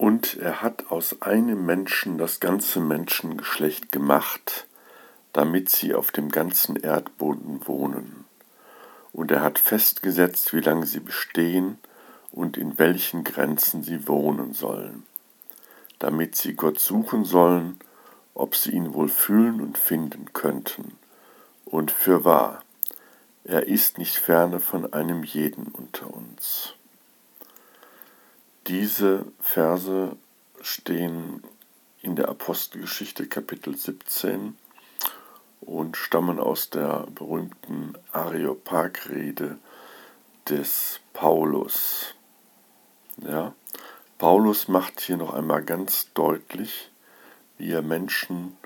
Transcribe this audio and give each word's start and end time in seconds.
Und 0.00 0.38
er 0.38 0.62
hat 0.62 0.90
aus 0.90 1.20
einem 1.20 1.66
Menschen 1.66 2.16
das 2.16 2.40
ganze 2.40 2.80
Menschengeschlecht 2.80 3.92
gemacht, 3.92 4.66
damit 5.34 5.68
sie 5.68 5.94
auf 5.94 6.10
dem 6.10 6.30
ganzen 6.30 6.76
Erdboden 6.76 7.68
wohnen. 7.68 8.24
Und 9.12 9.30
er 9.30 9.42
hat 9.42 9.58
festgesetzt, 9.58 10.54
wie 10.54 10.60
lange 10.60 10.86
sie 10.86 11.00
bestehen 11.00 11.76
und 12.32 12.56
in 12.56 12.78
welchen 12.78 13.24
Grenzen 13.24 13.82
sie 13.82 14.08
wohnen 14.08 14.54
sollen, 14.54 15.02
damit 15.98 16.34
sie 16.34 16.54
Gott 16.54 16.78
suchen 16.78 17.26
sollen, 17.26 17.78
ob 18.32 18.56
sie 18.56 18.70
ihn 18.70 18.94
wohl 18.94 19.10
fühlen 19.10 19.60
und 19.60 19.76
finden 19.76 20.32
könnten. 20.32 20.96
Und 21.66 21.90
für 21.90 22.24
wahr, 22.24 22.64
er 23.44 23.66
ist 23.66 23.98
nicht 23.98 24.16
ferne 24.16 24.60
von 24.60 24.94
einem 24.94 25.24
jeden 25.24 25.66
unter 25.66 26.06
uns. 26.10 26.74
Diese 28.70 29.24
Verse 29.40 30.16
stehen 30.60 31.42
in 32.02 32.14
der 32.14 32.28
Apostelgeschichte 32.28 33.26
Kapitel 33.26 33.76
17 33.76 34.56
und 35.60 35.96
stammen 35.96 36.38
aus 36.38 36.70
der 36.70 37.08
berühmten 37.12 37.94
Areopag-Rede 38.12 39.58
des 40.48 41.00
Paulus. 41.12 42.14
Ja, 43.16 43.54
Paulus 44.18 44.68
macht 44.68 45.00
hier 45.00 45.16
noch 45.16 45.34
einmal 45.34 45.64
ganz 45.64 46.12
deutlich, 46.14 46.92
wir 47.58 47.82
Menschen 47.82 48.56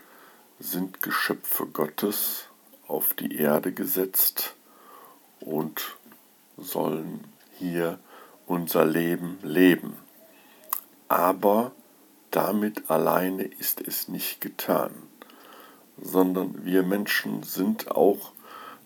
sind 0.58 1.00
Geschöpfe 1.00 1.64
Gottes 1.64 2.48
auf 2.88 3.14
die 3.14 3.36
Erde 3.36 3.72
gesetzt 3.72 4.54
und 5.40 5.96
sollen 6.58 7.24
hier 7.58 7.98
unser 8.46 8.84
Leben 8.84 9.38
leben. 9.42 9.94
Aber 11.08 11.72
damit 12.30 12.90
alleine 12.90 13.44
ist 13.44 13.80
es 13.80 14.08
nicht 14.08 14.40
getan, 14.40 14.90
sondern 16.00 16.64
wir 16.64 16.82
Menschen 16.82 17.42
sind 17.42 17.90
auch 17.90 18.32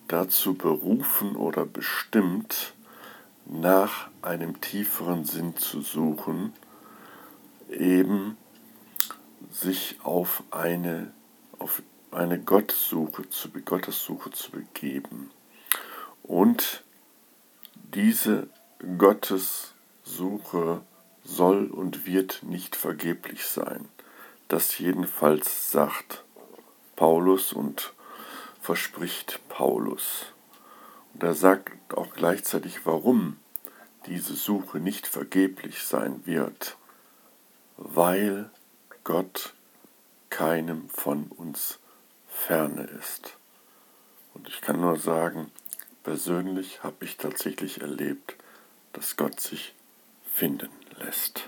dazu 0.07 0.53
berufen 0.53 1.35
oder 1.35 1.65
bestimmt, 1.65 2.73
nach 3.45 4.09
einem 4.21 4.61
tieferen 4.61 5.25
Sinn 5.25 5.57
zu 5.57 5.81
suchen, 5.81 6.53
eben 7.69 8.37
sich 9.51 9.97
auf 10.03 10.43
eine, 10.51 11.11
auf 11.57 11.81
eine 12.11 12.39
Gottsuche 12.39 13.27
zu, 13.29 13.49
Gottessuche 13.49 14.29
zu 14.31 14.51
begeben. 14.51 15.31
Und 16.21 16.83
diese 17.93 18.49
Gottessuche 18.97 20.81
soll 21.23 21.67
und 21.67 22.05
wird 22.05 22.43
nicht 22.43 22.75
vergeblich 22.75 23.45
sein. 23.45 23.89
Das 24.47 24.77
jedenfalls 24.77 25.69
sagt 25.71 26.23
Paulus 26.95 27.51
und 27.53 27.93
verspricht 28.61 29.41
Paulus. 29.49 30.27
Und 31.13 31.23
er 31.23 31.33
sagt 31.33 31.93
auch 31.93 32.13
gleichzeitig, 32.13 32.85
warum 32.85 33.37
diese 34.05 34.33
Suche 34.33 34.79
nicht 34.79 35.07
vergeblich 35.07 35.83
sein 35.83 36.25
wird, 36.25 36.77
weil 37.77 38.49
Gott 39.03 39.53
keinem 40.29 40.89
von 40.89 41.25
uns 41.35 41.79
ferne 42.27 42.83
ist. 42.83 43.37
Und 44.33 44.47
ich 44.47 44.61
kann 44.61 44.79
nur 44.79 44.97
sagen, 44.97 45.51
persönlich 46.03 46.81
habe 46.81 47.03
ich 47.05 47.17
tatsächlich 47.17 47.81
erlebt, 47.81 48.35
dass 48.93 49.15
Gott 49.15 49.39
sich 49.39 49.73
finden 50.33 50.69
lässt. 50.99 51.43